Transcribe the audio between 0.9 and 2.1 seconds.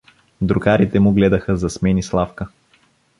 му гледаха засмени